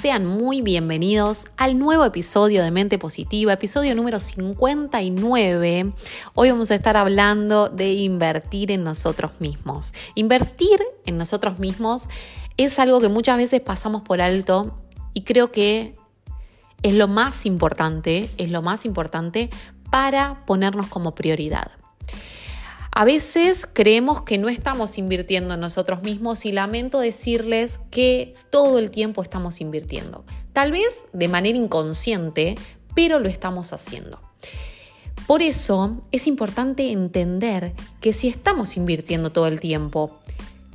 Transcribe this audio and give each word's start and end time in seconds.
Sean 0.00 0.26
muy 0.26 0.62
bienvenidos 0.62 1.46
al 1.56 1.76
nuevo 1.76 2.04
episodio 2.04 2.62
de 2.62 2.70
Mente 2.70 2.98
Positiva, 2.98 3.54
episodio 3.54 3.96
número 3.96 4.20
59. 4.20 5.92
Hoy 6.34 6.50
vamos 6.52 6.70
a 6.70 6.76
estar 6.76 6.96
hablando 6.96 7.68
de 7.68 7.94
invertir 7.94 8.70
en 8.70 8.84
nosotros 8.84 9.32
mismos. 9.40 9.94
Invertir 10.14 10.78
en 11.04 11.18
nosotros 11.18 11.58
mismos 11.58 12.08
es 12.56 12.78
algo 12.78 13.00
que 13.00 13.08
muchas 13.08 13.38
veces 13.38 13.60
pasamos 13.60 14.02
por 14.02 14.20
alto 14.20 14.78
y 15.14 15.22
creo 15.22 15.50
que 15.50 15.96
es 16.84 16.94
lo 16.94 17.08
más 17.08 17.44
importante, 17.44 18.30
es 18.38 18.52
lo 18.52 18.62
más 18.62 18.84
importante 18.84 19.50
para 19.90 20.46
ponernos 20.46 20.86
como 20.86 21.16
prioridad. 21.16 21.72
A 22.90 23.04
veces 23.04 23.68
creemos 23.72 24.22
que 24.22 24.38
no 24.38 24.48
estamos 24.48 24.98
invirtiendo 24.98 25.54
en 25.54 25.60
nosotros 25.60 26.02
mismos 26.02 26.44
y 26.46 26.52
lamento 26.52 27.00
decirles 27.00 27.80
que 27.90 28.34
todo 28.50 28.78
el 28.78 28.90
tiempo 28.90 29.22
estamos 29.22 29.60
invirtiendo. 29.60 30.24
Tal 30.52 30.72
vez 30.72 31.04
de 31.12 31.28
manera 31.28 31.58
inconsciente, 31.58 32.56
pero 32.94 33.18
lo 33.18 33.28
estamos 33.28 33.72
haciendo. 33.72 34.20
Por 35.26 35.42
eso 35.42 36.00
es 36.10 36.26
importante 36.26 36.90
entender 36.90 37.74
que 38.00 38.12
si 38.12 38.28
estamos 38.28 38.76
invirtiendo 38.76 39.30
todo 39.30 39.46
el 39.46 39.60
tiempo, 39.60 40.18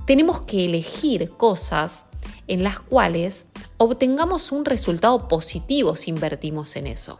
tenemos 0.05 0.41
que 0.41 0.65
elegir 0.65 1.31
cosas 1.31 2.05
en 2.47 2.63
las 2.63 2.79
cuales 2.79 3.47
obtengamos 3.77 4.51
un 4.51 4.65
resultado 4.65 5.27
positivo 5.27 5.95
si 5.95 6.11
invertimos 6.11 6.75
en 6.75 6.87
eso. 6.87 7.19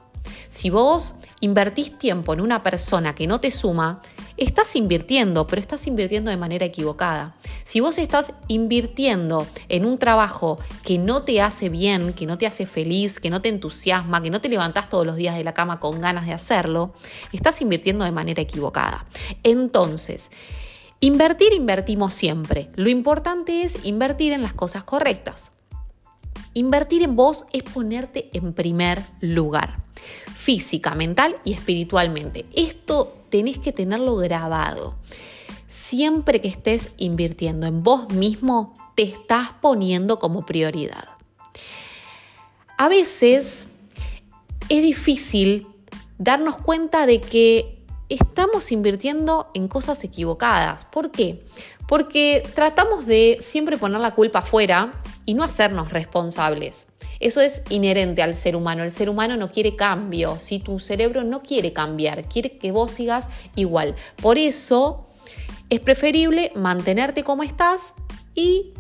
Si 0.50 0.70
vos 0.70 1.16
invertís 1.40 1.98
tiempo 1.98 2.34
en 2.34 2.42
una 2.42 2.62
persona 2.62 3.16
que 3.16 3.26
no 3.26 3.40
te 3.40 3.52
suma, 3.52 4.02
estás 4.44 4.76
invirtiendo, 4.76 5.48
pero 5.48 5.62
estás 5.62 5.88
invirtiendo 5.88 6.30
de 6.30 6.38
manera 6.38 6.66
equivocada. 6.66 7.36
Si 7.64 7.80
vos 7.80 7.98
estás 7.98 8.34
invirtiendo 8.48 9.48
en 9.70 9.86
un 9.86 9.98
trabajo 9.98 10.60
que 10.84 10.98
no 10.98 11.24
te 11.24 11.42
hace 11.42 11.70
bien, 11.70 12.14
que 12.14 12.26
no 12.26 12.38
te 12.38 12.48
hace 12.48 12.66
feliz, 12.66 13.20
que 13.20 13.30
no 13.30 13.42
te 13.42 13.50
entusiasma, 13.50 14.22
que 14.22 14.30
no 14.30 14.42
te 14.42 14.50
levantás 14.50 14.90
todos 14.90 15.06
los 15.06 15.16
días 15.16 15.38
de 15.38 15.44
la 15.44 15.54
cama 15.54 15.80
con 15.80 16.02
ganas 16.02 16.26
de 16.26 16.34
hacerlo, 16.34 16.94
estás 17.32 17.62
invirtiendo 17.62 18.06
de 18.06 18.12
manera 18.12 18.42
equivocada. 18.42 19.06
Entonces, 19.44 20.32
Invertir, 21.04 21.52
invertimos 21.52 22.14
siempre. 22.14 22.70
Lo 22.76 22.88
importante 22.88 23.64
es 23.64 23.78
invertir 23.84 24.32
en 24.32 24.42
las 24.42 24.54
cosas 24.54 24.86
correctas. 24.86 25.52
Invertir 26.54 27.04
en 27.04 27.18
vos 27.18 27.46
es 27.52 27.64
ponerte 27.64 28.30
en 28.32 28.54
primer 28.54 29.02
lugar, 29.20 29.84
física, 30.34 30.96
mental 30.96 31.36
y 31.44 31.52
espiritualmente. 31.52 32.46
Esto 32.56 33.23
tenés 33.34 33.58
que 33.58 33.72
tenerlo 33.72 34.16
grabado. 34.18 34.94
Siempre 35.68 36.40
que 36.40 36.48
estés 36.48 36.92
invirtiendo 36.98 37.66
en 37.66 37.82
vos 37.82 38.14
mismo, 38.14 38.76
te 38.94 39.02
estás 39.02 39.54
poniendo 39.60 40.20
como 40.20 40.46
prioridad. 40.46 41.10
A 42.78 42.90
veces 42.90 43.70
es 44.70 44.84
difícil 44.84 45.66
darnos 46.20 46.58
cuenta 46.58 47.08
de 47.08 47.22
que 47.22 47.84
estamos 48.08 48.72
invirtiendo 48.72 49.50
en 49.56 49.68
cosas 49.68 50.04
equivocadas. 50.04 50.86
¿Por 50.86 51.10
qué? 51.10 51.44
Porque 51.88 52.48
tratamos 52.54 53.08
de 53.08 53.40
siempre 53.42 53.80
poner 53.80 54.00
la 54.00 54.14
culpa 54.14 54.40
afuera 54.40 55.02
y 55.26 55.34
no 55.34 55.44
hacernos 55.44 55.92
responsables. 55.92 56.86
Eso 57.24 57.40
es 57.40 57.62
inherente 57.70 58.22
al 58.22 58.36
ser 58.36 58.54
humano. 58.54 58.84
El 58.84 58.92
ser 58.92 59.10
humano 59.10 59.38
no 59.38 59.50
quiere 59.50 59.78
cambio. 59.78 60.42
Si 60.42 60.60
tu 60.60 60.82
cerebro 60.82 61.24
no 61.24 61.42
quiere 61.42 61.72
cambiar, 61.72 62.28
quiere 62.28 62.58
que 62.58 62.74
vos 62.74 62.92
sigas 62.92 63.30
igual. 63.56 63.96
Por 64.22 64.38
eso 64.38 65.08
es 65.70 65.80
preferible 65.80 66.52
mantenerte 66.54 67.24
como 67.24 67.44
estás 67.44 67.94
y 68.36 68.74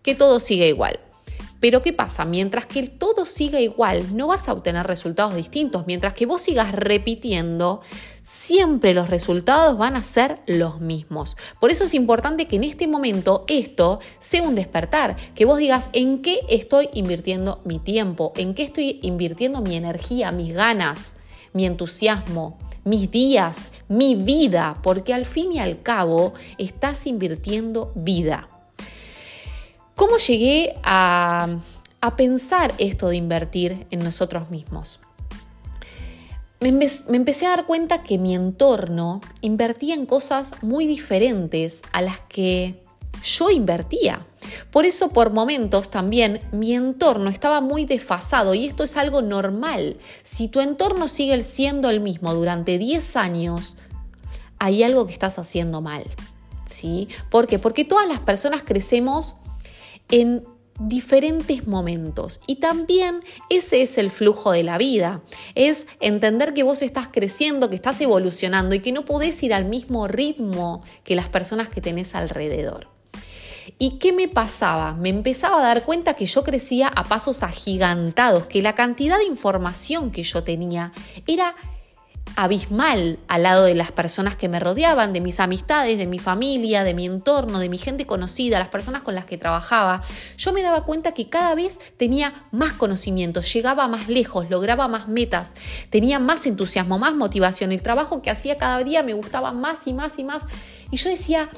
que 0.00 0.14
todo 0.14 0.40
siga 0.40 0.64
igual. 0.64 0.98
Pero 1.62 1.80
¿qué 1.80 1.92
pasa? 1.92 2.24
Mientras 2.24 2.66
que 2.66 2.88
todo 2.88 3.24
siga 3.24 3.60
igual, 3.60 4.16
no 4.16 4.26
vas 4.26 4.48
a 4.48 4.52
obtener 4.52 4.84
resultados 4.84 5.36
distintos. 5.36 5.86
Mientras 5.86 6.12
que 6.12 6.26
vos 6.26 6.42
sigas 6.42 6.72
repitiendo, 6.72 7.82
siempre 8.24 8.94
los 8.94 9.08
resultados 9.08 9.78
van 9.78 9.94
a 9.94 10.02
ser 10.02 10.40
los 10.46 10.80
mismos. 10.80 11.36
Por 11.60 11.70
eso 11.70 11.84
es 11.84 11.94
importante 11.94 12.48
que 12.48 12.56
en 12.56 12.64
este 12.64 12.88
momento 12.88 13.44
esto 13.46 14.00
sea 14.18 14.42
un 14.42 14.56
despertar, 14.56 15.14
que 15.36 15.44
vos 15.44 15.58
digas 15.58 15.88
en 15.92 16.20
qué 16.20 16.40
estoy 16.48 16.88
invirtiendo 16.94 17.60
mi 17.64 17.78
tiempo, 17.78 18.32
en 18.34 18.54
qué 18.54 18.64
estoy 18.64 18.98
invirtiendo 19.00 19.60
mi 19.60 19.76
energía, 19.76 20.32
mis 20.32 20.52
ganas, 20.52 21.14
mi 21.52 21.64
entusiasmo 21.64 22.58
mis 22.84 23.12
días, 23.12 23.70
mi 23.88 24.16
vida, 24.16 24.80
porque 24.82 25.14
al 25.14 25.24
fin 25.24 25.52
y 25.52 25.60
al 25.60 25.82
cabo 25.82 26.34
estás 26.58 27.06
invirtiendo 27.06 27.92
vida. 27.94 28.48
¿Cómo 29.96 30.16
llegué 30.16 30.74
a, 30.82 31.58
pensar 32.16 32.74
esto 32.78 33.08
de 33.08 33.16
invertir 33.16 33.86
en 33.90 34.00
nosotros 34.00 34.50
mismos? 34.50 34.98
Me, 36.60 36.68
empecé 37.08 37.46
a 37.46 37.50
dar 37.50 37.66
cuenta 37.66 38.02
que 38.02 38.18
mi 38.18 38.34
entorno 38.34 39.20
invertía 39.40 39.94
en 39.94 40.06
cosas 40.06 40.52
muy 40.62 40.86
diferentes 40.86 41.82
a 41.92 42.02
las 42.02 42.20
que 42.20 42.82
yo 43.22 43.50
invertía. 43.50 44.26
Por 44.70 44.84
eso 44.84 45.10
por 45.10 45.32
momentos 45.32 45.90
también 45.90 46.40
mi 46.52 46.74
entorno 46.74 47.30
estaba 47.30 47.60
muy 47.60 47.84
desfasado 47.84 48.54
y 48.54 48.66
esto 48.66 48.84
es 48.84 48.96
algo 48.96 49.22
normal. 49.22 49.98
Si 50.22 50.48
tu 50.48 50.60
entorno 50.60 51.08
sigue 51.08 51.40
siendo 51.42 51.90
el 51.90 52.00
mismo 52.00 52.34
durante 52.34 52.78
10 52.78 53.16
años, 53.16 53.76
hay 54.58 54.82
algo 54.82 55.06
que 55.06 55.12
estás 55.12 55.38
haciendo 55.38 55.80
mal. 55.80 56.04
¿Sí? 56.66 57.08
¿Por 57.30 57.46
qué? 57.46 57.58
Porque 57.58 57.84
todas 57.84 58.08
las 58.08 58.20
personas 58.20 58.62
crecemos 58.62 59.36
en 60.10 60.44
diferentes 60.80 61.66
momentos. 61.66 62.40
Y 62.46 62.56
también 62.56 63.22
ese 63.48 63.82
es 63.82 63.98
el 63.98 64.10
flujo 64.10 64.52
de 64.52 64.62
la 64.62 64.78
vida. 64.78 65.22
Es 65.54 65.86
entender 66.00 66.54
que 66.54 66.62
vos 66.62 66.82
estás 66.82 67.08
creciendo, 67.08 67.68
que 67.68 67.76
estás 67.76 68.00
evolucionando 68.00 68.74
y 68.74 68.80
que 68.80 68.92
no 68.92 69.04
podés 69.04 69.42
ir 69.42 69.54
al 69.54 69.66
mismo 69.66 70.08
ritmo 70.08 70.82
que 71.04 71.14
las 71.14 71.28
personas 71.28 71.68
que 71.68 71.80
tenés 71.80 72.14
alrededor. 72.14 72.88
¿Y 73.78 73.98
qué 73.98 74.12
me 74.12 74.28
pasaba? 74.28 74.94
Me 74.94 75.08
empezaba 75.08 75.58
a 75.58 75.62
dar 75.62 75.84
cuenta 75.84 76.14
que 76.14 76.26
yo 76.26 76.42
crecía 76.42 76.88
a 76.88 77.04
pasos 77.04 77.42
agigantados, 77.42 78.46
que 78.46 78.62
la 78.62 78.74
cantidad 78.74 79.18
de 79.18 79.24
información 79.24 80.10
que 80.10 80.22
yo 80.22 80.42
tenía 80.42 80.92
era 81.26 81.54
abismal 82.36 83.18
al 83.28 83.42
lado 83.42 83.64
de 83.64 83.74
las 83.74 83.92
personas 83.92 84.36
que 84.36 84.48
me 84.48 84.60
rodeaban, 84.60 85.12
de 85.12 85.20
mis 85.20 85.40
amistades, 85.40 85.98
de 85.98 86.06
mi 86.06 86.18
familia, 86.18 86.84
de 86.84 86.94
mi 86.94 87.06
entorno, 87.06 87.58
de 87.58 87.68
mi 87.68 87.78
gente 87.78 88.06
conocida, 88.06 88.58
las 88.58 88.68
personas 88.68 89.02
con 89.02 89.14
las 89.14 89.24
que 89.24 89.38
trabajaba, 89.38 90.02
yo 90.36 90.52
me 90.52 90.62
daba 90.62 90.84
cuenta 90.84 91.12
que 91.12 91.28
cada 91.28 91.54
vez 91.54 91.78
tenía 91.96 92.34
más 92.50 92.72
conocimiento, 92.72 93.40
llegaba 93.40 93.88
más 93.88 94.08
lejos, 94.08 94.50
lograba 94.50 94.88
más 94.88 95.08
metas, 95.08 95.54
tenía 95.90 96.18
más 96.18 96.46
entusiasmo, 96.46 96.98
más 96.98 97.14
motivación, 97.14 97.72
el 97.72 97.82
trabajo 97.82 98.22
que 98.22 98.30
hacía 98.30 98.56
cada 98.56 98.82
día 98.84 99.02
me 99.02 99.14
gustaba 99.14 99.52
más 99.52 99.86
y 99.86 99.92
más 99.92 100.18
y 100.18 100.24
más. 100.24 100.42
Y 100.90 100.96
yo 100.96 101.08
decía, 101.08 101.48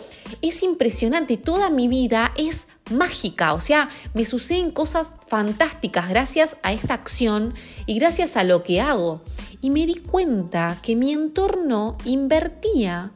es 0.43 0.63
impresionante, 0.63 1.37
toda 1.37 1.69
mi 1.69 1.89
vida 1.89 2.33
es 2.37 2.67
mágica, 2.91 3.55
o 3.55 3.61
sea, 3.61 3.89
me 4.13 4.25
suceden 4.25 4.71
cosas 4.71 5.13
fantásticas 5.27 6.09
gracias 6.09 6.57
a 6.63 6.73
esta 6.73 6.95
acción 6.95 7.55
y 7.87 7.99
gracias 7.99 8.37
a 8.37 8.45
lo 8.45 8.63
que 8.63 8.81
hago 8.81 9.23
y 9.61 9.71
me 9.71 9.87
di 9.87 9.95
cuenta 9.95 10.79
que 10.83 10.95
mi 10.95 11.13
entorno 11.13 11.97
invertía 12.05 13.13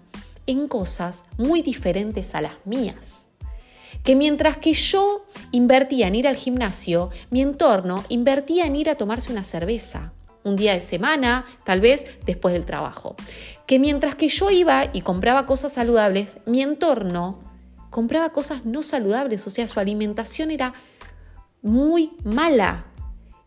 en 0.47 0.67
cosas 0.67 1.25
muy 1.37 1.61
diferentes 1.61 2.35
a 2.35 2.41
las 2.41 2.55
mías. 2.65 3.27
Que 4.03 4.17
mientras 4.17 4.57
que 4.57 4.73
yo 4.73 5.27
invertía 5.53 6.07
en 6.07 6.15
ir 6.15 6.27
al 6.27 6.37
gimnasio, 6.37 7.11
mi 7.31 7.43
entorno 7.43 8.03
invertía 8.09 8.65
en 8.65 8.77
ir 8.77 8.89
a 8.89 8.95
tomarse 8.95 9.31
una 9.31 9.45
cerveza 9.45 10.13
un 10.45 10.57
día 10.57 10.73
de 10.73 10.81
semana, 10.81 11.45
tal 11.65 11.83
vez 11.83 12.07
después 12.25 12.55
del 12.55 12.65
trabajo. 12.65 13.17
Que 13.67 13.79
mientras 13.79 14.15
que 14.15 14.29
yo 14.29 14.51
iba 14.51 14.87
y 14.93 15.03
compraba 15.03 15.45
cosas 15.45 15.75
saludables, 15.75 16.39
mi 16.47 16.63
entorno 16.63 17.39
compraba 17.91 18.31
cosas 18.31 18.65
no 18.65 18.83
saludables, 18.83 19.47
o 19.47 19.51
sea, 19.51 19.69
su 19.69 19.81
alimentación 19.81 20.51
era 20.51 20.75
muy 21.63 22.13
mala, 22.25 22.85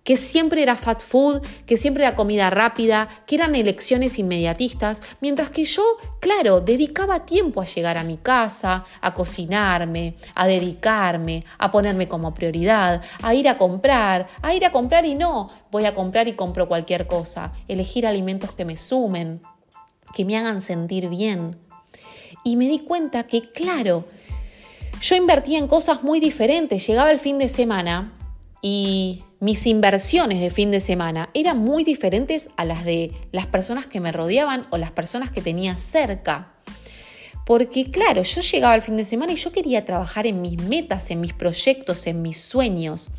que 0.03 0.17
siempre 0.17 0.63
era 0.63 0.75
fat 0.75 1.01
food, 1.01 1.41
que 1.65 1.77
siempre 1.77 2.03
era 2.03 2.15
comida 2.15 2.49
rápida, 2.49 3.07
que 3.27 3.35
eran 3.35 3.53
elecciones 3.55 4.17
inmediatistas, 4.17 5.01
mientras 5.21 5.51
que 5.51 5.63
yo, 5.65 5.83
claro, 6.19 6.59
dedicaba 6.59 7.25
tiempo 7.25 7.61
a 7.61 7.65
llegar 7.65 7.97
a 7.97 8.03
mi 8.03 8.17
casa, 8.17 8.83
a 8.99 9.13
cocinarme, 9.13 10.15
a 10.33 10.47
dedicarme, 10.47 11.45
a 11.59 11.69
ponerme 11.69 12.07
como 12.07 12.33
prioridad, 12.33 13.01
a 13.21 13.35
ir 13.35 13.47
a 13.47 13.57
comprar, 13.57 14.27
a 14.41 14.55
ir 14.55 14.65
a 14.65 14.71
comprar 14.71 15.05
y 15.05 15.13
no, 15.13 15.49
voy 15.69 15.85
a 15.85 15.93
comprar 15.93 16.27
y 16.27 16.33
compro 16.33 16.67
cualquier 16.67 17.05
cosa, 17.05 17.51
elegir 17.67 18.07
alimentos 18.07 18.53
que 18.53 18.65
me 18.65 18.77
sumen, 18.77 19.41
que 20.15 20.25
me 20.25 20.37
hagan 20.37 20.61
sentir 20.61 21.09
bien. 21.09 21.57
Y 22.43 22.55
me 22.55 22.67
di 22.67 22.79
cuenta 22.79 23.27
que, 23.27 23.51
claro, 23.51 24.05
yo 25.01 25.15
invertía 25.15 25.57
en 25.57 25.67
cosas 25.67 26.03
muy 26.03 26.19
diferentes, 26.19 26.85
llegaba 26.85 27.11
el 27.11 27.19
fin 27.19 27.37
de 27.37 27.47
semana 27.47 28.13
y 28.61 29.23
mis 29.39 29.65
inversiones 29.65 30.39
de 30.39 30.51
fin 30.51 30.69
de 30.69 30.79
semana 30.79 31.29
eran 31.33 31.57
muy 31.57 31.83
diferentes 31.83 32.49
a 32.57 32.65
las 32.65 32.85
de 32.85 33.11
las 33.31 33.47
personas 33.47 33.87
que 33.87 33.99
me 33.99 34.11
rodeaban 34.11 34.67
o 34.69 34.77
las 34.77 34.91
personas 34.91 35.31
que 35.31 35.41
tenía 35.41 35.77
cerca. 35.77 36.53
Porque 37.43 37.89
claro, 37.89 38.21
yo 38.21 38.41
llegaba 38.41 38.75
el 38.75 38.83
fin 38.83 38.97
de 38.97 39.03
semana 39.03 39.31
y 39.33 39.37
yo 39.37 39.51
quería 39.51 39.83
trabajar 39.83 40.27
en 40.27 40.41
mis 40.41 40.61
metas, 40.61 41.09
en 41.09 41.19
mis 41.19 41.33
proyectos, 41.33 42.05
en 42.05 42.21
mis 42.21 42.39
sueños. 42.39 43.09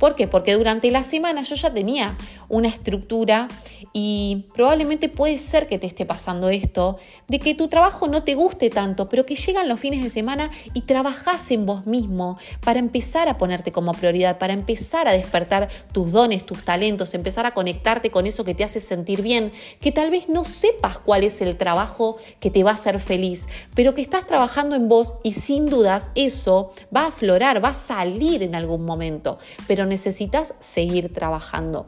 ¿Por 0.00 0.14
qué? 0.14 0.26
Porque 0.26 0.54
durante 0.54 0.90
la 0.90 1.02
semana 1.02 1.42
yo 1.42 1.56
ya 1.56 1.74
tenía 1.74 2.16
una 2.48 2.68
estructura 2.68 3.48
y 3.92 4.46
probablemente 4.54 5.10
puede 5.10 5.36
ser 5.36 5.66
que 5.68 5.78
te 5.78 5.86
esté 5.86 6.06
pasando 6.06 6.48
esto, 6.48 6.96
de 7.28 7.38
que 7.38 7.54
tu 7.54 7.68
trabajo 7.68 8.08
no 8.08 8.24
te 8.24 8.34
guste 8.34 8.70
tanto, 8.70 9.10
pero 9.10 9.26
que 9.26 9.34
llegan 9.34 9.68
los 9.68 9.78
fines 9.78 10.02
de 10.02 10.08
semana 10.08 10.50
y 10.72 10.82
trabajas 10.82 11.50
en 11.50 11.66
vos 11.66 11.86
mismo 11.86 12.38
para 12.64 12.78
empezar 12.78 13.28
a 13.28 13.36
ponerte 13.36 13.72
como 13.72 13.92
prioridad, 13.92 14.38
para 14.38 14.54
empezar 14.54 15.06
a 15.06 15.12
despertar 15.12 15.68
tus 15.92 16.10
dones, 16.12 16.46
tus 16.46 16.64
talentos, 16.64 17.12
empezar 17.12 17.44
a 17.44 17.52
conectarte 17.52 18.10
con 18.10 18.26
eso 18.26 18.42
que 18.42 18.54
te 18.54 18.64
hace 18.64 18.80
sentir 18.80 19.20
bien, 19.20 19.52
que 19.82 19.92
tal 19.92 20.10
vez 20.10 20.30
no 20.30 20.46
sepas 20.46 20.98
cuál 20.98 21.24
es 21.24 21.42
el 21.42 21.58
trabajo 21.58 22.16
que 22.40 22.50
te 22.50 22.64
va 22.64 22.70
a 22.70 22.74
hacer 22.74 23.00
feliz, 23.00 23.48
pero 23.74 23.92
que 23.92 24.00
estás 24.00 24.26
trabajando 24.26 24.76
en 24.76 24.88
vos 24.88 25.12
y 25.22 25.32
sin 25.32 25.66
dudas 25.66 26.10
eso 26.14 26.72
va 26.94 27.02
a 27.02 27.08
aflorar, 27.08 27.62
va 27.62 27.68
a 27.68 27.74
salir 27.74 28.42
en 28.42 28.54
algún 28.54 28.86
momento, 28.86 29.38
pero 29.68 29.89
necesitas 29.90 30.54
seguir 30.60 31.12
trabajando. 31.12 31.86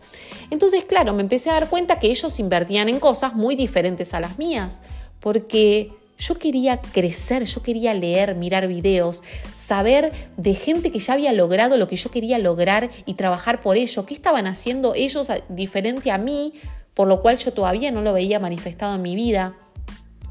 Entonces, 0.51 0.85
claro, 0.85 1.15
me 1.15 1.23
empecé 1.23 1.49
a 1.49 1.55
dar 1.55 1.71
cuenta 1.71 1.99
que 1.99 2.09
ellos 2.09 2.39
invertían 2.39 2.91
en 2.91 3.01
cosas 3.01 3.35
muy 3.35 3.57
diferentes 3.57 4.13
a 4.13 4.21
las 4.21 4.39
mías, 4.39 4.83
porque 5.21 5.93
yo 6.19 6.35
quería 6.37 6.81
crecer, 6.81 7.45
yo 7.45 7.63
quería 7.63 7.95
leer, 7.95 8.35
mirar 8.35 8.69
videos, 8.69 9.23
saber 9.53 10.13
de 10.37 10.55
gente 10.55 10.93
que 10.93 10.99
ya 10.99 11.15
había 11.15 11.33
logrado 11.33 11.77
lo 11.77 11.89
que 11.89 11.97
yo 11.97 12.11
quería 12.11 12.39
lograr 12.39 12.91
y 13.07 13.15
trabajar 13.15 13.61
por 13.61 13.77
ello. 13.77 14.07
¿Qué 14.07 14.15
estaban 14.15 14.47
haciendo 14.47 14.95
ellos 14.95 15.29
diferente 15.49 16.11
a 16.11 16.19
mí? 16.19 16.55
Por 16.95 17.09
lo 17.09 17.23
cual 17.23 17.39
yo 17.39 17.53
todavía 17.53 17.91
no 17.91 18.03
lo 18.03 18.13
veía 18.13 18.39
manifestado 18.39 18.95
en 18.95 19.03
mi 19.03 19.17
vida. 19.17 19.57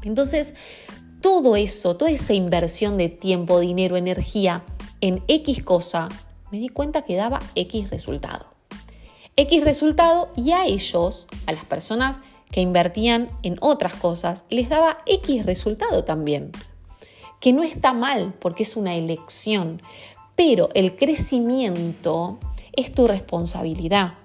Entonces, 0.02 0.54
todo 1.20 1.56
eso, 1.56 1.96
toda 1.96 2.10
esa 2.10 2.32
inversión 2.32 2.96
de 2.96 3.08
tiempo, 3.08 3.60
dinero, 3.60 3.96
energía 3.96 4.64
en 5.00 5.22
X 5.28 5.62
cosa, 5.62 6.08
me 6.52 6.58
di 6.58 6.68
cuenta 6.68 7.00
que 7.00 7.16
daba 7.16 7.40
X 7.54 7.88
resultado. 7.88 8.46
X 9.36 9.64
resultado 9.64 10.30
y 10.36 10.52
a 10.52 10.66
ellos, 10.66 11.26
a 11.46 11.52
las 11.52 11.64
personas 11.64 12.20
que 12.50 12.60
invertían 12.60 13.30
en 13.42 13.56
otras 13.60 13.94
cosas, 13.94 14.44
les 14.50 14.68
daba 14.68 14.98
X 15.06 15.46
resultado 15.46 16.04
también. 16.04 16.52
Que 17.40 17.54
no 17.54 17.62
está 17.62 17.94
mal 17.94 18.34
porque 18.38 18.64
es 18.64 18.76
una 18.76 18.94
elección, 18.94 19.80
pero 20.36 20.68
el 20.74 20.94
crecimiento 20.96 22.38
es 22.74 22.92
tu 22.92 23.06
responsabilidad. 23.06 24.18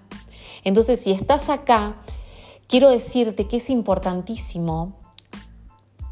Entonces, 0.65 0.99
si 0.99 1.13
estás 1.13 1.49
acá, 1.49 1.95
quiero 2.67 2.89
decirte 2.89 3.47
que 3.47 3.57
es 3.57 3.69
importantísimo 3.69 4.99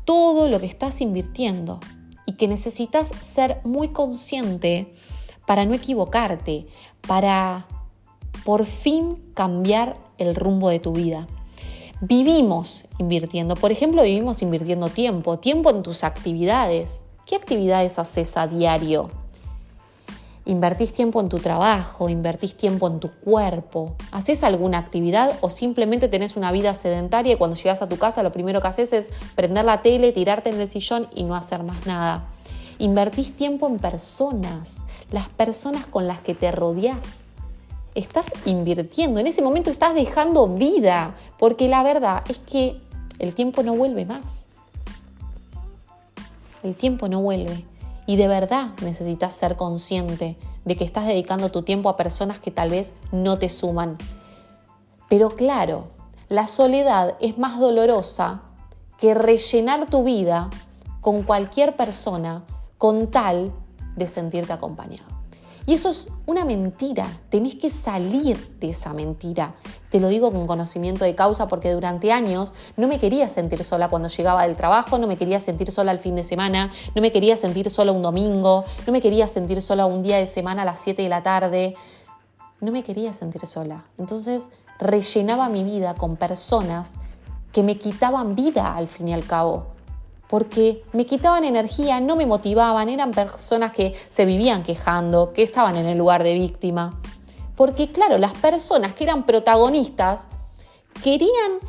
todo 0.06 0.48
lo 0.48 0.62
que 0.62 0.66
estás 0.66 1.02
invirtiendo 1.02 1.82
y 2.26 2.38
que 2.38 2.48
necesitas 2.48 3.12
ser 3.22 3.60
muy 3.66 3.90
consciente 3.90 4.94
para 5.46 5.66
no 5.66 5.74
equivocarte, 5.74 6.68
para 7.08 7.66
por 8.44 8.66
fin 8.66 9.18
cambiar 9.34 9.98
el 10.18 10.36
rumbo 10.36 10.70
de 10.70 10.80
tu 10.80 10.92
vida. 10.92 11.28
Vivimos 12.02 12.86
invirtiendo, 13.00 13.56
por 13.56 13.72
ejemplo, 13.72 14.04
vivimos 14.04 14.42
invirtiendo 14.42 14.90
tiempo, 14.90 15.40
tiempo 15.40 15.72
en 15.72 15.82
tus 15.82 16.04
actividades. 16.04 17.04
¿Qué 17.26 17.36
actividades 17.36 17.98
haces 17.98 18.38
a 18.38 18.48
diario? 18.48 19.10
¿Invertís 20.48 20.94
tiempo 20.94 21.22
en 21.22 21.30
tu 21.30 21.40
trabajo? 21.40 22.08
¿Invertís 22.08 22.56
tiempo 22.56 22.86
en 22.88 23.00
tu 23.00 23.10
cuerpo? 23.10 23.96
¿Haces 24.12 24.44
alguna 24.44 24.78
actividad 24.78 25.40
o 25.42 25.50
simplemente 25.50 26.08
tenés 26.08 26.36
una 26.36 26.52
vida 26.52 26.76
sedentaria 26.76 27.34
y 27.34 27.38
cuando 27.38 27.56
llegas 27.56 27.82
a 27.82 27.90
tu 27.90 27.98
casa 27.98 28.22
lo 28.22 28.32
primero 28.32 28.62
que 28.62 28.68
haces 28.68 28.94
es 28.94 29.10
prender 29.34 29.66
la 29.66 29.82
tele, 29.82 30.12
tirarte 30.12 30.52
en 30.52 30.62
el 30.62 30.70
sillón 30.70 31.08
y 31.16 31.24
no 31.24 31.36
hacer 31.36 31.64
más 31.64 31.88
nada? 31.88 32.30
Invertís 32.78 33.36
tiempo 33.36 33.66
en 33.66 33.80
personas, 33.80 34.85
las 35.12 35.30
personas 35.30 35.86
con 35.86 36.08
las 36.08 36.20
que 36.20 36.36
te 36.36 36.52
rodeás 36.52 37.26
estás 37.96 38.28
invirtiendo, 38.46 39.20
en 39.20 39.28
ese 39.28 39.42
momento 39.42 39.70
estás 39.70 39.96
dejando 39.96 40.48
vida, 40.48 41.16
porque 41.40 41.70
la 41.70 41.82
verdad 41.84 42.24
es 42.28 42.38
que 42.40 42.82
el 43.20 43.34
tiempo 43.34 43.64
no 43.64 43.74
vuelve 43.76 44.06
más. 44.06 44.48
El 46.64 46.76
tiempo 46.76 47.08
no 47.08 47.22
vuelve. 47.22 47.64
Y 48.06 48.18
de 48.18 48.28
verdad 48.28 48.72
necesitas 48.82 49.34
ser 49.34 49.56
consciente 49.56 50.36
de 50.66 50.76
que 50.76 50.84
estás 50.84 51.06
dedicando 51.06 51.50
tu 51.50 51.62
tiempo 51.62 51.90
a 51.90 51.96
personas 51.96 52.40
que 52.40 52.52
tal 52.52 52.70
vez 52.70 52.94
no 53.12 53.38
te 53.38 53.50
suman. 53.50 53.98
Pero 55.08 55.30
claro, 55.30 55.88
la 56.28 56.48
soledad 56.48 57.16
es 57.22 57.38
más 57.38 57.60
dolorosa 57.60 58.42
que 59.00 59.14
rellenar 59.14 59.90
tu 59.90 60.04
vida 60.04 60.50
con 61.02 61.24
cualquier 61.24 61.76
persona 61.76 62.44
con 62.78 63.08
tal 63.12 63.54
de 63.96 64.08
sentirte 64.08 64.54
acompañado. 64.54 65.26
Y 65.68 65.74
eso 65.74 65.90
es 65.90 66.10
una 66.28 66.46
mentira, 66.46 67.08
tenés 67.30 67.56
que 67.56 67.72
salir 67.72 68.38
de 68.60 68.70
esa 68.70 68.94
mentira. 68.94 69.56
Te 69.90 70.00
lo 70.00 70.10
digo 70.10 70.32
con 70.32 70.46
conocimiento 70.46 71.06
de 71.06 71.16
causa 71.16 71.48
porque 71.48 71.72
durante 71.72 72.12
años 72.12 72.54
no 72.78 72.88
me 72.88 73.00
quería 73.00 73.30
sentir 73.30 73.64
sola 73.64 73.90
cuando 73.90 74.08
llegaba 74.08 74.46
del 74.46 74.56
trabajo, 74.56 75.00
no 75.00 75.08
me 75.08 75.18
quería 75.18 75.40
sentir 75.40 75.72
sola 75.72 75.92
el 75.92 76.00
fin 76.00 76.16
de 76.16 76.24
semana, 76.24 76.70
no 76.94 77.02
me 77.02 77.12
quería 77.12 77.36
sentir 77.36 77.72
sola 77.72 77.92
un 77.92 78.04
domingo, 78.04 78.64
no 78.86 78.94
me 78.94 79.02
quería 79.02 79.28
sentir 79.28 79.60
sola 79.62 79.88
un 79.88 80.04
día 80.04 80.18
de 80.18 80.28
semana 80.28 80.62
a 80.62 80.66
las 80.66 80.80
7 80.82 81.02
de 81.02 81.10
la 81.10 81.24
tarde. 81.24 81.76
No 82.62 82.72
me 82.72 82.84
quería 82.84 83.14
sentir 83.14 83.48
sola. 83.48 83.86
Entonces 83.98 84.50
rellenaba 84.78 85.50
mi 85.50 85.64
vida 85.64 85.96
con 85.96 86.16
personas 86.16 86.94
que 87.52 87.64
me 87.64 87.78
quitaban 87.78 88.36
vida 88.36 88.76
al 88.76 88.88
fin 88.88 89.08
y 89.08 89.14
al 89.14 89.26
cabo 89.26 89.75
porque 90.28 90.84
me 90.94 91.06
quitaban 91.06 91.44
energía, 91.44 92.00
no 92.00 92.16
me 92.16 92.26
motivaban, 92.26 92.90
eran 92.90 93.12
personas 93.12 93.72
que 93.72 93.94
se 94.10 94.26
vivían 94.26 94.64
quejando, 94.64 95.34
que 95.34 95.44
estaban 95.44 95.76
en 95.76 95.86
el 95.86 95.98
lugar 95.98 96.24
de 96.24 96.34
víctima. 96.34 97.00
Porque 97.56 97.92
claro, 97.92 98.18
las 98.18 98.34
personas 98.34 98.94
que 98.94 99.04
eran 99.04 99.26
protagonistas 99.26 100.30
querían 101.04 101.60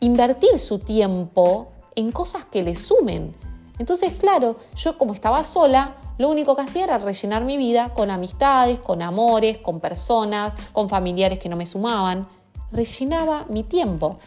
invertir 0.00 0.58
su 0.58 0.78
tiempo 0.78 1.68
en 1.96 2.12
cosas 2.12 2.44
que 2.44 2.62
les 2.62 2.78
sumen. 2.78 3.34
Entonces, 3.78 4.12
claro, 4.14 4.56
yo 4.76 4.96
como 4.98 5.14
estaba 5.14 5.42
sola, 5.42 5.96
lo 6.16 6.28
único 6.28 6.54
que 6.54 6.62
hacía 6.62 6.84
era 6.84 6.98
rellenar 6.98 7.44
mi 7.44 7.56
vida 7.56 7.92
con 7.92 8.10
amistades, 8.10 8.78
con 8.78 9.02
amores, 9.02 9.58
con 9.58 9.80
personas, 9.80 10.54
con 10.72 10.88
familiares 10.88 11.40
que 11.40 11.48
no 11.48 11.56
me 11.56 11.66
sumaban. 11.66 12.28
Rellenaba 12.70 13.46
mi 13.48 13.64
tiempo 13.64 14.18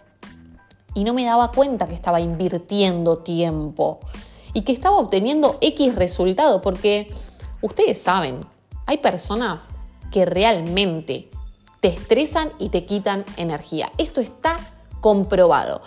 y 0.97 1.03
no 1.03 1.13
me 1.13 1.25
daba 1.25 1.51
cuenta 1.51 1.87
que 1.87 1.93
estaba 1.93 2.19
invirtiendo 2.19 3.19
tiempo 3.19 3.99
y 4.51 4.63
que 4.63 4.71
estaba 4.71 4.97
obteniendo 4.97 5.59
X 5.61 5.93
resultado, 5.93 6.59
porque 6.59 7.13
ustedes 7.61 8.01
saben, 8.01 8.43
hay 8.87 8.97
personas 8.97 9.69
que 10.11 10.25
realmente 10.25 11.29
te 11.81 11.89
estresan 11.89 12.51
y 12.57 12.69
te 12.69 12.87
quitan 12.87 13.25
energía. 13.37 13.91
Esto 13.99 14.21
está 14.21 14.57
comprobado. 14.99 15.83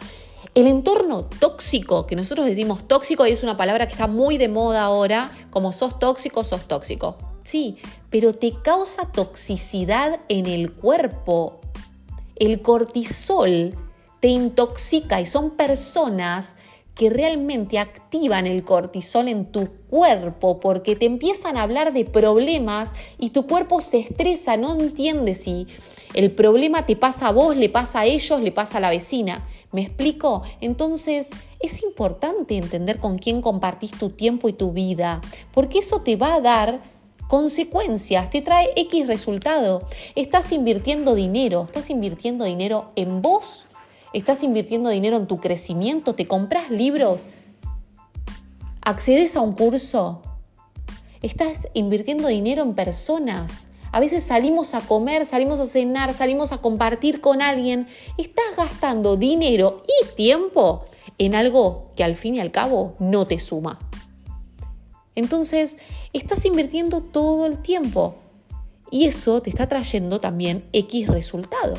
El 0.54 0.68
entorno 0.68 1.25
tóxico, 1.25 2.06
que 2.06 2.14
nosotros 2.14 2.46
decimos 2.46 2.87
tóxico 2.87 3.26
y 3.26 3.32
es 3.32 3.42
una 3.42 3.56
palabra 3.56 3.88
que 3.88 3.94
está 3.94 4.06
muy 4.06 4.38
de 4.38 4.49
moda 4.49 4.82
ahora, 4.82 5.28
como 5.50 5.73
sos 5.73 5.99
tóxico, 5.99 6.44
sos 6.44 6.68
tóxico. 6.68 7.16
Sí, 7.42 7.78
pero 8.11 8.32
te 8.32 8.62
causa 8.62 9.11
toxicidad 9.11 10.20
en 10.28 10.46
el 10.46 10.73
cuerpo. 10.73 11.61
El 12.37 12.62
cortisol 12.62 13.75
te 14.20 14.28
intoxica 14.28 15.20
y 15.20 15.26
son 15.26 15.50
personas 15.50 16.56
que 16.94 17.08
realmente 17.08 17.78
activan 17.78 18.46
el 18.46 18.62
cortisol 18.62 19.28
en 19.28 19.46
tu 19.46 19.68
cuerpo 19.88 20.60
porque 20.60 20.96
te 20.96 21.06
empiezan 21.06 21.56
a 21.56 21.62
hablar 21.62 21.94
de 21.94 22.04
problemas 22.04 22.92
y 23.18 23.30
tu 23.30 23.46
cuerpo 23.46 23.80
se 23.80 24.00
estresa, 24.00 24.58
no 24.58 24.74
entiende 24.74 25.34
si 25.34 25.66
el 26.12 26.30
problema 26.32 26.84
te 26.84 26.96
pasa 26.96 27.28
a 27.28 27.32
vos, 27.32 27.56
le 27.56 27.70
pasa 27.70 28.00
a 28.00 28.04
ellos, 28.04 28.42
le 28.42 28.52
pasa 28.52 28.78
a 28.78 28.80
la 28.80 28.90
vecina. 28.90 29.46
¿Me 29.72 29.82
explico? 29.82 30.42
Entonces 30.60 31.30
es 31.60 31.82
importante 31.82 32.58
entender 32.58 32.98
con 32.98 33.16
quién 33.16 33.40
compartís 33.40 33.92
tu 33.92 34.10
tiempo 34.10 34.48
y 34.48 34.52
tu 34.52 34.72
vida, 34.72 35.20
porque 35.52 35.78
eso 35.78 36.02
te 36.02 36.16
va 36.16 36.34
a 36.34 36.40
dar 36.40 36.82
consecuencias, 37.28 38.28
te 38.28 38.42
trae 38.42 38.70
X 38.76 39.06
resultado. 39.06 39.82
Estás 40.16 40.50
invirtiendo 40.52 41.14
dinero, 41.14 41.62
estás 41.64 41.88
invirtiendo 41.88 42.44
dinero 42.44 42.90
en 42.96 43.22
vos 43.22 43.68
¿Estás 44.12 44.43
invirtiendo 44.43 44.90
dinero 44.90 45.17
en 45.17 45.29
tu 45.29 45.38
crecimiento? 45.38 46.17
¿Te 46.17 46.26
compras 46.26 46.69
libros? 46.69 47.26
¿Accedes 48.83 49.37
a 49.37 49.40
un 49.40 49.52
curso? 49.52 50.21
¿Estás 51.23 51.69
invirtiendo 51.75 52.26
dinero 52.26 52.62
en 52.62 52.75
personas? 52.75 53.69
A 53.93 54.00
veces 54.00 54.25
salimos 54.25 54.75
a 54.75 54.81
comer, 54.81 55.26
salimos 55.26 55.61
a 55.61 55.67
cenar, 55.67 56.12
salimos 56.12 56.50
a 56.50 56.59
compartir 56.59 57.21
con 57.21 57.40
alguien. 57.40 57.87
Estás 58.19 58.57
gastando 58.57 59.17
dinero 59.17 59.85
y 59.87 60.14
tiempo 60.17 60.87
en 61.19 61.37
algo 61.37 61.93
que 61.95 62.02
al 62.02 62.17
fin 62.17 62.35
y 62.35 62.40
al 62.40 62.50
cabo 62.50 62.97
no 62.99 63.29
te 63.29 63.38
suma. 63.38 63.79
Entonces, 65.14 65.79
estás 66.12 66.45
invirtiendo 66.47 67.00
todo 67.00 67.47
el 67.47 67.59
tiempo 67.59 68.17
y 68.90 69.05
eso 69.05 69.40
te 69.40 69.50
está 69.50 69.69
trayendo 69.69 70.19
también 70.19 70.64
X 70.73 71.07
resultado 71.07 71.75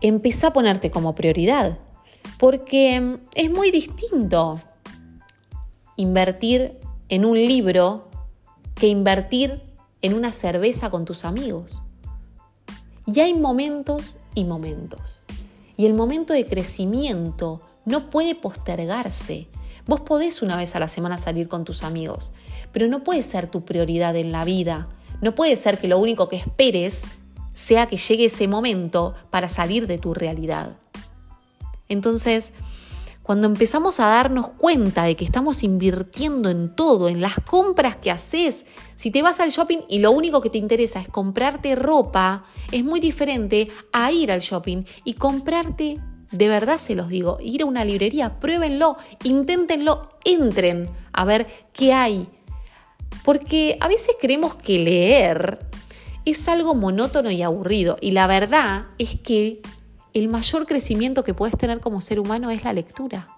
empieza 0.00 0.48
a 0.48 0.52
ponerte 0.52 0.90
como 0.90 1.14
prioridad, 1.14 1.78
porque 2.38 3.18
es 3.34 3.50
muy 3.50 3.70
distinto 3.70 4.60
invertir 5.96 6.78
en 7.08 7.24
un 7.24 7.36
libro 7.36 8.08
que 8.74 8.86
invertir 8.86 9.62
en 10.02 10.14
una 10.14 10.32
cerveza 10.32 10.90
con 10.90 11.04
tus 11.04 11.24
amigos. 11.24 11.82
Y 13.06 13.20
hay 13.20 13.34
momentos 13.34 14.16
y 14.34 14.44
momentos. 14.44 15.22
Y 15.76 15.86
el 15.86 15.94
momento 15.94 16.32
de 16.32 16.46
crecimiento 16.46 17.60
no 17.84 18.10
puede 18.10 18.34
postergarse. 18.34 19.48
Vos 19.86 20.02
podés 20.02 20.42
una 20.42 20.56
vez 20.56 20.76
a 20.76 20.80
la 20.80 20.88
semana 20.88 21.18
salir 21.18 21.48
con 21.48 21.64
tus 21.64 21.82
amigos, 21.82 22.32
pero 22.72 22.86
no 22.86 23.02
puede 23.02 23.22
ser 23.22 23.50
tu 23.50 23.64
prioridad 23.64 24.14
en 24.16 24.30
la 24.30 24.44
vida. 24.44 24.88
No 25.22 25.34
puede 25.34 25.56
ser 25.56 25.78
que 25.78 25.88
lo 25.88 25.98
único 25.98 26.28
que 26.28 26.36
esperes 26.36 27.04
sea 27.58 27.86
que 27.86 27.96
llegue 27.96 28.26
ese 28.26 28.46
momento 28.46 29.14
para 29.30 29.48
salir 29.48 29.88
de 29.88 29.98
tu 29.98 30.14
realidad. 30.14 30.76
Entonces, 31.88 32.52
cuando 33.24 33.48
empezamos 33.48 33.98
a 33.98 34.06
darnos 34.06 34.46
cuenta 34.46 35.02
de 35.02 35.16
que 35.16 35.24
estamos 35.24 35.64
invirtiendo 35.64 36.50
en 36.50 36.76
todo, 36.76 37.08
en 37.08 37.20
las 37.20 37.34
compras 37.40 37.96
que 37.96 38.12
haces, 38.12 38.64
si 38.94 39.10
te 39.10 39.22
vas 39.22 39.40
al 39.40 39.50
shopping 39.50 39.80
y 39.88 39.98
lo 39.98 40.12
único 40.12 40.40
que 40.40 40.50
te 40.50 40.58
interesa 40.58 41.00
es 41.00 41.08
comprarte 41.08 41.74
ropa, 41.74 42.44
es 42.70 42.84
muy 42.84 43.00
diferente 43.00 43.68
a 43.92 44.12
ir 44.12 44.30
al 44.30 44.40
shopping 44.40 44.84
y 45.02 45.14
comprarte, 45.14 45.98
de 46.30 46.48
verdad 46.48 46.78
se 46.78 46.94
los 46.94 47.08
digo, 47.08 47.38
ir 47.40 47.62
a 47.62 47.66
una 47.66 47.84
librería, 47.84 48.38
pruébenlo, 48.38 48.98
inténtenlo, 49.24 50.08
entren 50.24 50.88
a 51.12 51.24
ver 51.24 51.48
qué 51.72 51.92
hay. 51.92 52.28
Porque 53.24 53.76
a 53.80 53.88
veces 53.88 54.14
creemos 54.20 54.54
que 54.54 54.78
leer 54.78 55.67
es 56.30 56.48
algo 56.48 56.74
monótono 56.74 57.30
y 57.30 57.42
aburrido 57.42 57.96
y 58.00 58.12
la 58.12 58.26
verdad 58.26 58.86
es 58.98 59.16
que 59.16 59.60
el 60.14 60.28
mayor 60.28 60.66
crecimiento 60.66 61.24
que 61.24 61.34
puedes 61.34 61.56
tener 61.56 61.80
como 61.80 62.00
ser 62.00 62.20
humano 62.20 62.50
es 62.50 62.64
la 62.64 62.72
lectura. 62.72 63.34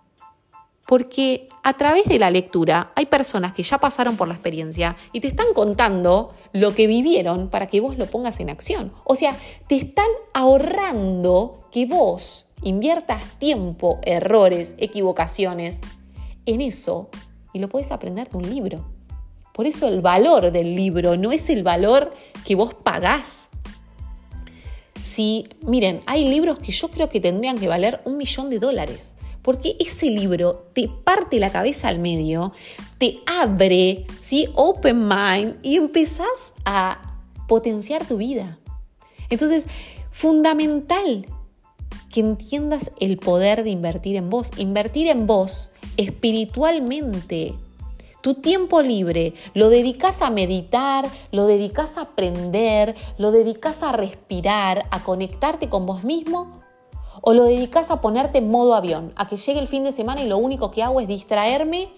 Porque 0.86 1.46
a 1.62 1.74
través 1.76 2.06
de 2.06 2.18
la 2.18 2.30
lectura 2.30 2.92
hay 2.96 3.06
personas 3.06 3.52
que 3.52 3.62
ya 3.62 3.78
pasaron 3.78 4.16
por 4.16 4.26
la 4.26 4.34
experiencia 4.34 4.96
y 5.12 5.20
te 5.20 5.28
están 5.28 5.52
contando 5.54 6.34
lo 6.52 6.74
que 6.74 6.88
vivieron 6.88 7.48
para 7.48 7.68
que 7.68 7.80
vos 7.80 7.96
lo 7.96 8.06
pongas 8.06 8.40
en 8.40 8.50
acción. 8.50 8.92
O 9.04 9.14
sea, 9.14 9.36
te 9.68 9.76
están 9.76 10.08
ahorrando 10.34 11.68
que 11.70 11.86
vos 11.86 12.48
inviertas 12.62 13.22
tiempo, 13.38 14.00
errores, 14.02 14.74
equivocaciones 14.78 15.80
en 16.46 16.60
eso 16.60 17.08
y 17.52 17.60
lo 17.60 17.68
puedes 17.68 17.92
aprender 17.92 18.28
de 18.28 18.36
un 18.38 18.50
libro. 18.50 18.99
Por 19.52 19.66
eso 19.66 19.88
el 19.88 20.00
valor 20.00 20.52
del 20.52 20.74
libro 20.74 21.16
no 21.16 21.32
es 21.32 21.50
el 21.50 21.62
valor 21.62 22.14
que 22.46 22.54
vos 22.54 22.74
pagás 22.74 23.50
si, 25.10 25.48
miren, 25.62 26.02
hay 26.06 26.28
libros 26.28 26.58
que 26.58 26.70
yo 26.72 26.88
creo 26.88 27.08
que 27.08 27.20
tendrían 27.20 27.58
que 27.58 27.68
valer 27.68 28.00
un 28.04 28.16
millón 28.16 28.48
de 28.48 28.60
dólares, 28.60 29.16
porque 29.42 29.76
ese 29.80 30.06
libro 30.06 30.66
te 30.72 30.88
parte 30.88 31.40
la 31.40 31.50
cabeza 31.50 31.88
al 31.88 31.98
medio, 31.98 32.52
te 32.98 33.18
abre, 33.26 34.06
¿sí? 34.20 34.48
Open 34.54 35.08
mind 35.08 35.56
y 35.62 35.76
empezás 35.76 36.54
a 36.64 37.18
potenciar 37.48 38.06
tu 38.06 38.18
vida. 38.18 38.58
Entonces, 39.30 39.66
fundamental 40.12 41.26
que 42.12 42.20
entiendas 42.20 42.92
el 43.00 43.16
poder 43.16 43.64
de 43.64 43.70
invertir 43.70 44.14
en 44.16 44.30
vos, 44.30 44.50
invertir 44.58 45.08
en 45.08 45.26
vos 45.26 45.72
espiritualmente, 45.96 47.54
tu 48.20 48.34
tiempo 48.34 48.82
libre 48.82 49.34
lo 49.54 49.70
dedicas 49.70 50.22
a 50.22 50.30
meditar, 50.30 51.08
lo 51.32 51.46
dedicas 51.46 51.98
a 51.98 52.02
aprender, 52.02 52.94
lo 53.18 53.30
dedicas 53.30 53.82
a 53.82 53.92
respirar, 53.92 54.86
a 54.90 55.02
conectarte 55.02 55.68
con 55.68 55.86
vos 55.86 56.04
mismo 56.04 56.60
o 57.22 57.32
lo 57.32 57.44
dedicas 57.44 57.90
a 57.90 58.00
ponerte 58.00 58.38
en 58.38 58.50
modo 58.50 58.74
avión, 58.74 59.12
a 59.16 59.28
que 59.28 59.36
llegue 59.36 59.60
el 59.60 59.68
fin 59.68 59.84
de 59.84 59.92
semana 59.92 60.22
y 60.22 60.28
lo 60.28 60.38
único 60.38 60.70
que 60.70 60.82
hago 60.82 61.00
es 61.00 61.08
distraerme 61.08 61.88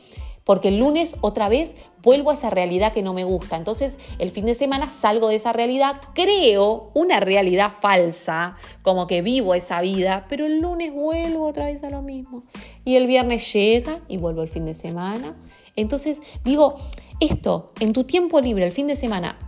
porque 0.44 0.68
el 0.68 0.78
lunes 0.78 1.14
otra 1.20 1.48
vez 1.48 1.76
vuelvo 2.02 2.30
a 2.30 2.34
esa 2.34 2.50
realidad 2.50 2.92
que 2.92 3.02
no 3.02 3.14
me 3.14 3.24
gusta. 3.24 3.56
Entonces 3.56 3.98
el 4.18 4.30
fin 4.30 4.44
de 4.46 4.54
semana 4.54 4.88
salgo 4.88 5.28
de 5.28 5.36
esa 5.36 5.52
realidad, 5.52 6.00
creo 6.14 6.90
una 6.94 7.20
realidad 7.20 7.72
falsa, 7.72 8.56
como 8.82 9.06
que 9.06 9.22
vivo 9.22 9.54
esa 9.54 9.80
vida, 9.80 10.26
pero 10.28 10.46
el 10.46 10.58
lunes 10.58 10.92
vuelvo 10.92 11.46
otra 11.46 11.66
vez 11.66 11.84
a 11.84 11.90
lo 11.90 12.02
mismo. 12.02 12.42
Y 12.84 12.96
el 12.96 13.06
viernes 13.06 13.52
llega 13.52 14.00
y 14.08 14.16
vuelvo 14.16 14.42
el 14.42 14.48
fin 14.48 14.64
de 14.64 14.74
semana 14.74 15.36
entonces, 15.76 16.22
digo, 16.44 16.76
esto, 17.20 17.72
en 17.80 17.92
tu 17.92 18.04
tiempo 18.04 18.40
libre, 18.40 18.66
el 18.66 18.72
fin 18.72 18.86
de 18.86 18.96
semana, 18.96 19.38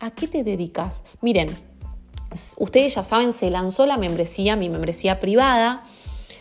¿a 0.00 0.12
qué 0.12 0.28
te 0.28 0.44
dedicas? 0.44 1.04
Miren, 1.20 1.48
ustedes 2.58 2.94
ya 2.94 3.02
saben, 3.02 3.32
se 3.32 3.50
lanzó 3.50 3.86
la 3.86 3.96
membresía, 3.96 4.56
mi 4.56 4.68
membresía 4.68 5.20
privada, 5.20 5.84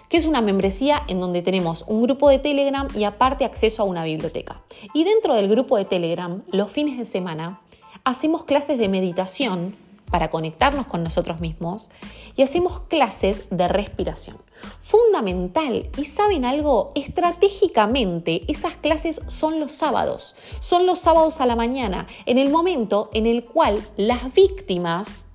que 0.10 0.18
es 0.18 0.26
una 0.26 0.42
membresía 0.42 1.04
en 1.08 1.20
donde 1.20 1.42
tenemos 1.42 1.86
un 1.88 2.02
grupo 2.02 2.30
de 2.30 2.40
Telegram 2.40 2.88
y 2.94 3.06
aparte 3.06 3.46
acceso 3.46 3.84
a 3.84 3.86
una 3.86 4.04
biblioteca. 4.04 4.62
Y 4.94 5.04
dentro 5.04 5.36
del 5.36 5.48
grupo 5.48 5.78
de 5.78 5.86
Telegram, 5.86 6.44
los 6.52 6.72
fines 6.72 6.98
de 6.98 7.06
semana, 7.06 7.62
hacemos 8.04 8.44
clases 8.44 8.78
de 8.78 8.90
meditación 8.90 9.76
para 10.12 10.30
conectarnos 10.30 10.86
con 10.86 11.04
nosotros 11.04 11.40
mismos 11.40 11.90
y 12.36 12.44
hacemos 12.44 12.82
clases 12.82 13.46
de 13.50 13.68
respiración. 13.68 14.38
Fundamental, 14.80 15.90
y 15.98 16.06
saben 16.06 16.46
algo, 16.46 16.92
estratégicamente 16.94 18.44
esas 18.48 18.76
clases 18.76 19.22
son 19.28 19.60
los 19.60 19.72
sábados, 19.72 20.36
son 20.60 20.86
los 20.86 21.00
sábados 21.00 21.42
a 21.42 21.46
la 21.46 21.56
mañana, 21.56 22.06
en 22.26 22.38
el 22.38 22.50
momento 22.50 23.10
en 23.14 23.26
el 23.26 23.44
cual 23.44 23.82
las 23.98 24.34
víctimas 24.34 25.26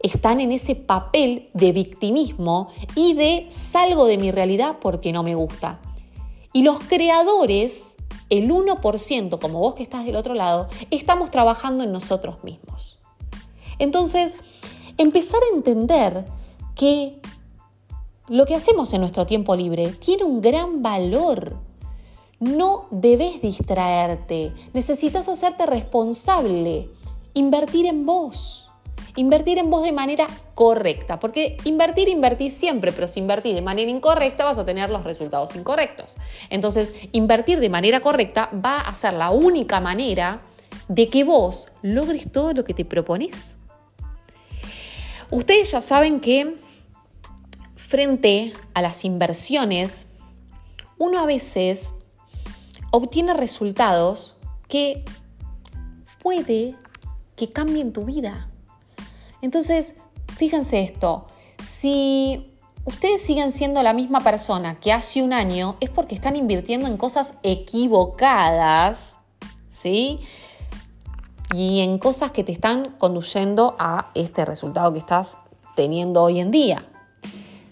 están 0.00 0.40
en 0.40 0.52
ese 0.52 0.74
papel 0.74 1.48
de 1.54 1.72
victimismo 1.72 2.68
y 2.94 3.14
de 3.14 3.46
salgo 3.50 4.04
de 4.06 4.18
mi 4.18 4.30
realidad 4.30 4.76
porque 4.80 5.12
no 5.12 5.22
me 5.22 5.34
gusta. 5.34 5.80
Y 6.52 6.62
los 6.62 6.82
creadores, 6.84 7.96
el 8.28 8.50
1%, 8.50 9.38
como 9.38 9.60
vos 9.60 9.74
que 9.74 9.82
estás 9.82 10.04
del 10.04 10.16
otro 10.16 10.34
lado, 10.34 10.68
estamos 10.90 11.30
trabajando 11.30 11.84
en 11.84 11.92
nosotros 11.92 12.42
mismos. 12.44 12.98
Entonces, 13.78 14.36
empezar 14.98 15.40
a 15.42 15.56
entender 15.56 16.24
que 16.74 17.20
lo 18.28 18.46
que 18.46 18.54
hacemos 18.54 18.92
en 18.92 19.00
nuestro 19.00 19.26
tiempo 19.26 19.56
libre 19.56 19.88
tiene 19.88 20.24
un 20.24 20.40
gran 20.40 20.82
valor. 20.82 21.56
No 22.40 22.86
debes 22.90 23.42
distraerte, 23.42 24.52
necesitas 24.72 25.28
hacerte 25.28 25.66
responsable, 25.66 26.88
invertir 27.34 27.86
en 27.86 28.06
vos. 28.06 28.70
Invertir 29.16 29.58
en 29.58 29.68
vos 29.68 29.82
de 29.82 29.92
manera 29.92 30.26
correcta, 30.54 31.20
porque 31.20 31.58
invertir, 31.64 32.08
invertir 32.08 32.50
siempre, 32.50 32.92
pero 32.92 33.06
si 33.06 33.20
invertís 33.20 33.54
de 33.54 33.60
manera 33.60 33.90
incorrecta 33.90 34.46
vas 34.46 34.56
a 34.56 34.64
tener 34.64 34.88
los 34.88 35.04
resultados 35.04 35.54
incorrectos. 35.54 36.14
Entonces, 36.48 36.94
invertir 37.12 37.60
de 37.60 37.68
manera 37.68 38.00
correcta 38.00 38.48
va 38.54 38.80
a 38.80 38.94
ser 38.94 39.12
la 39.12 39.30
única 39.30 39.80
manera 39.80 40.40
de 40.88 41.10
que 41.10 41.24
vos 41.24 41.70
logres 41.82 42.32
todo 42.32 42.54
lo 42.54 42.64
que 42.64 42.72
te 42.72 42.86
propones. 42.86 43.56
Ustedes 45.32 45.70
ya 45.70 45.80
saben 45.80 46.20
que 46.20 46.56
frente 47.74 48.52
a 48.74 48.82
las 48.82 49.06
inversiones, 49.06 50.06
uno 50.98 51.20
a 51.20 51.24
veces 51.24 51.94
obtiene 52.90 53.32
resultados 53.32 54.34
que 54.68 55.06
puede 56.22 56.76
que 57.34 57.48
cambien 57.48 57.94
tu 57.94 58.04
vida. 58.04 58.50
Entonces, 59.40 59.94
fíjense 60.36 60.82
esto, 60.82 61.26
si 61.64 62.54
ustedes 62.84 63.22
siguen 63.22 63.52
siendo 63.52 63.82
la 63.82 63.94
misma 63.94 64.20
persona 64.20 64.78
que 64.80 64.92
hace 64.92 65.22
un 65.22 65.32
año, 65.32 65.78
es 65.80 65.88
porque 65.88 66.14
están 66.14 66.36
invirtiendo 66.36 66.88
en 66.88 66.98
cosas 66.98 67.36
equivocadas, 67.42 69.16
¿sí? 69.70 70.20
Y 71.52 71.80
en 71.80 71.98
cosas 71.98 72.30
que 72.30 72.44
te 72.44 72.52
están 72.52 72.96
conduciendo 72.98 73.76
a 73.78 74.10
este 74.14 74.44
resultado 74.44 74.92
que 74.92 74.98
estás 74.98 75.36
teniendo 75.76 76.22
hoy 76.22 76.40
en 76.40 76.50
día. 76.50 76.86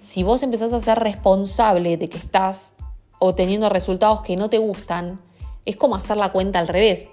Si 0.01 0.23
vos 0.23 0.43
empezás 0.43 0.73
a 0.73 0.81
ser 0.81 0.99
responsable 0.99 1.97
de 1.97 2.09
que 2.09 2.19
estás 2.19 2.75
obteniendo 3.19 3.69
resultados 3.69 4.23
que 4.23 4.37
no 4.37 4.51
te 4.51 4.59
gustan, 4.59 5.21
es 5.65 5.77
como 5.77 5.97
hacer 5.97 6.17
la 6.17 6.33
cuenta 6.33 6.59
al 6.59 6.69
revés. 6.69 7.11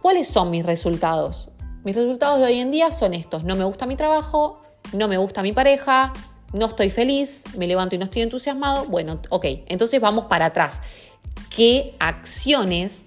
¿Cuáles 0.00 0.28
son 0.28 0.50
mis 0.50 0.64
resultados? 0.64 1.50
Mis 1.84 1.96
resultados 1.96 2.38
de 2.38 2.46
hoy 2.46 2.60
en 2.60 2.70
día 2.70 2.92
son 2.92 3.14
estos. 3.14 3.44
No 3.44 3.56
me 3.56 3.64
gusta 3.64 3.86
mi 3.86 3.96
trabajo, 3.96 4.62
no 4.92 5.08
me 5.08 5.18
gusta 5.18 5.42
mi 5.42 5.52
pareja, 5.52 6.12
no 6.52 6.66
estoy 6.66 6.90
feliz, 6.90 7.44
me 7.56 7.66
levanto 7.66 7.94
y 7.94 7.98
no 7.98 8.04
estoy 8.04 8.22
entusiasmado. 8.22 8.86
Bueno, 8.86 9.20
ok, 9.30 9.44
entonces 9.66 10.00
vamos 10.00 10.26
para 10.26 10.46
atrás. 10.46 10.80
¿Qué 11.54 11.96
acciones, 11.98 13.06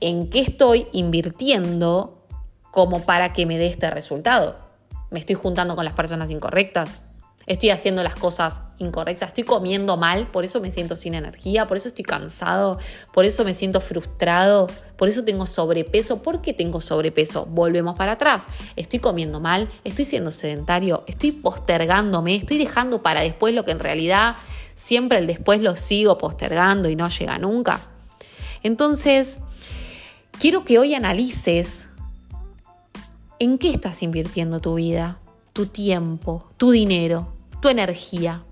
en 0.00 0.28
qué 0.28 0.40
estoy 0.40 0.86
invirtiendo 0.92 2.23
como 2.74 3.06
para 3.06 3.32
que 3.32 3.46
me 3.46 3.56
dé 3.56 3.68
este 3.68 3.88
resultado. 3.88 4.56
Me 5.12 5.20
estoy 5.20 5.36
juntando 5.36 5.76
con 5.76 5.84
las 5.84 5.94
personas 5.94 6.32
incorrectas. 6.32 6.88
Estoy 7.46 7.70
haciendo 7.70 8.02
las 8.02 8.16
cosas 8.16 8.62
incorrectas, 8.78 9.28
estoy 9.28 9.44
comiendo 9.44 9.96
mal, 9.96 10.26
por 10.26 10.44
eso 10.44 10.60
me 10.60 10.72
siento 10.72 10.96
sin 10.96 11.14
energía, 11.14 11.68
por 11.68 11.76
eso 11.76 11.86
estoy 11.86 12.04
cansado, 12.04 12.78
por 13.12 13.26
eso 13.26 13.44
me 13.44 13.54
siento 13.54 13.80
frustrado, 13.80 14.66
por 14.96 15.08
eso 15.08 15.22
tengo 15.22 15.46
sobrepeso. 15.46 16.20
¿Por 16.20 16.42
qué 16.42 16.52
tengo 16.52 16.80
sobrepeso? 16.80 17.46
Volvemos 17.46 17.96
para 17.96 18.12
atrás. 18.12 18.46
Estoy 18.74 18.98
comiendo 18.98 19.38
mal, 19.38 19.70
estoy 19.84 20.04
siendo 20.04 20.32
sedentario, 20.32 21.04
estoy 21.06 21.30
postergándome, 21.30 22.34
estoy 22.34 22.58
dejando 22.58 23.04
para 23.04 23.20
después 23.20 23.54
lo 23.54 23.64
que 23.64 23.70
en 23.70 23.78
realidad 23.78 24.34
siempre 24.74 25.18
el 25.18 25.28
después 25.28 25.60
lo 25.60 25.76
sigo 25.76 26.18
postergando 26.18 26.88
y 26.88 26.96
no 26.96 27.08
llega 27.08 27.38
nunca. 27.38 27.82
Entonces, 28.64 29.42
quiero 30.40 30.64
que 30.64 30.80
hoy 30.80 30.96
analices 30.96 31.90
¿En 33.44 33.58
qué 33.58 33.68
estás 33.68 34.02
invirtiendo 34.02 34.58
tu 34.58 34.76
vida, 34.76 35.18
tu 35.52 35.66
tiempo, 35.66 36.48
tu 36.56 36.70
dinero, 36.70 37.34
tu 37.60 37.68
energía? 37.68 38.42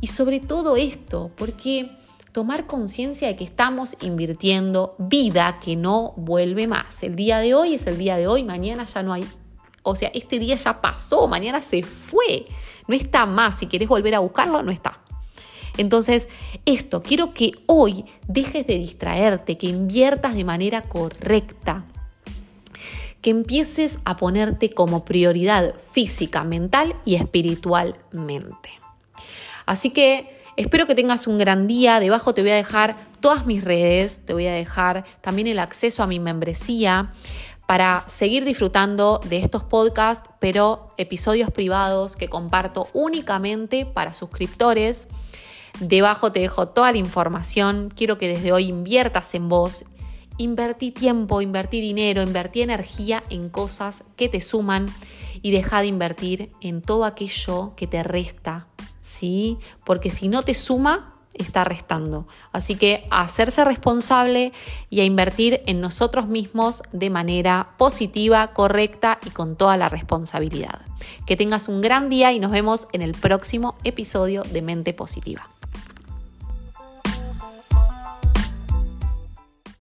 Y 0.00 0.06
sobre 0.06 0.38
todo 0.38 0.76
esto, 0.76 1.32
porque 1.34 1.90
tomar 2.30 2.68
conciencia 2.68 3.26
de 3.26 3.34
que 3.34 3.42
estamos 3.42 3.96
invirtiendo 4.00 4.94
vida 4.98 5.58
que 5.58 5.74
no 5.74 6.12
vuelve 6.16 6.68
más. 6.68 7.02
El 7.02 7.16
día 7.16 7.38
de 7.38 7.56
hoy 7.56 7.74
es 7.74 7.88
el 7.88 7.98
día 7.98 8.16
de 8.16 8.28
hoy, 8.28 8.44
mañana 8.44 8.84
ya 8.84 9.02
no 9.02 9.12
hay, 9.12 9.26
o 9.82 9.96
sea, 9.96 10.12
este 10.14 10.38
día 10.38 10.54
ya 10.54 10.80
pasó, 10.80 11.26
mañana 11.26 11.60
se 11.60 11.82
fue, 11.82 12.46
no 12.86 12.94
está 12.94 13.26
más, 13.26 13.58
si 13.58 13.66
quieres 13.66 13.88
volver 13.88 14.14
a 14.14 14.20
buscarlo, 14.20 14.62
no 14.62 14.70
está. 14.70 15.00
Entonces, 15.78 16.28
esto, 16.64 17.02
quiero 17.02 17.34
que 17.34 17.54
hoy 17.66 18.04
dejes 18.28 18.68
de 18.68 18.78
distraerte, 18.78 19.58
que 19.58 19.66
inviertas 19.66 20.36
de 20.36 20.44
manera 20.44 20.82
correcta, 20.82 21.86
que 23.26 23.30
empieces 23.30 23.98
a 24.04 24.14
ponerte 24.14 24.70
como 24.70 25.04
prioridad 25.04 25.74
física, 25.74 26.44
mental 26.44 26.94
y 27.04 27.16
espiritualmente. 27.16 28.70
Así 29.66 29.90
que 29.90 30.38
espero 30.54 30.86
que 30.86 30.94
tengas 30.94 31.26
un 31.26 31.36
gran 31.36 31.66
día. 31.66 31.98
Debajo 31.98 32.34
te 32.34 32.42
voy 32.42 32.52
a 32.52 32.54
dejar 32.54 32.96
todas 33.18 33.44
mis 33.44 33.64
redes, 33.64 34.20
te 34.24 34.32
voy 34.32 34.46
a 34.46 34.52
dejar 34.52 35.04
también 35.22 35.48
el 35.48 35.58
acceso 35.58 36.04
a 36.04 36.06
mi 36.06 36.20
membresía 36.20 37.10
para 37.66 38.04
seguir 38.06 38.44
disfrutando 38.44 39.20
de 39.28 39.38
estos 39.38 39.64
podcasts, 39.64 40.30
pero 40.38 40.94
episodios 40.96 41.50
privados 41.50 42.14
que 42.14 42.28
comparto 42.28 42.86
únicamente 42.92 43.86
para 43.86 44.14
suscriptores. 44.14 45.08
Debajo 45.80 46.30
te 46.30 46.38
dejo 46.38 46.68
toda 46.68 46.92
la 46.92 46.98
información. 46.98 47.90
Quiero 47.92 48.18
que 48.18 48.28
desde 48.28 48.52
hoy 48.52 48.68
inviertas 48.68 49.34
en 49.34 49.48
vos. 49.48 49.84
Invertí 50.38 50.90
tiempo, 50.90 51.40
invertí 51.40 51.80
dinero, 51.80 52.22
invertí 52.22 52.62
energía 52.62 53.24
en 53.30 53.48
cosas 53.48 54.04
que 54.16 54.28
te 54.28 54.40
suman 54.40 54.86
y 55.42 55.50
deja 55.50 55.80
de 55.80 55.86
invertir 55.86 56.52
en 56.60 56.82
todo 56.82 57.04
aquello 57.04 57.72
que 57.76 57.86
te 57.86 58.02
resta, 58.02 58.66
¿sí? 59.00 59.58
Porque 59.84 60.10
si 60.10 60.28
no 60.28 60.42
te 60.42 60.54
suma, 60.54 61.16
está 61.38 61.64
restando. 61.64 62.26
Así 62.52 62.76
que 62.76 63.06
a 63.10 63.22
hacerse 63.22 63.64
responsable 63.64 64.52
y 64.90 65.00
a 65.00 65.04
invertir 65.04 65.62
en 65.66 65.80
nosotros 65.80 66.26
mismos 66.26 66.82
de 66.92 67.10
manera 67.10 67.74
positiva, 67.78 68.48
correcta 68.48 69.18
y 69.24 69.30
con 69.30 69.56
toda 69.56 69.76
la 69.76 69.88
responsabilidad. 69.88 70.80
Que 71.26 71.36
tengas 71.36 71.68
un 71.68 71.80
gran 71.80 72.08
día 72.08 72.32
y 72.32 72.40
nos 72.40 72.50
vemos 72.50 72.88
en 72.92 73.02
el 73.02 73.12
próximo 73.12 73.74
episodio 73.84 74.42
de 74.42 74.62
Mente 74.62 74.94
Positiva. 74.94 75.48